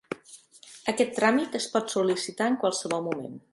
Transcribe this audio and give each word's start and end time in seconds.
Aquest 0.93 1.13
tràmit 1.19 1.59
es 1.61 1.69
pot 1.75 1.95
sol·licitar 1.97 2.51
en 2.53 2.59
qualsevol 2.65 3.09
moment. 3.11 3.41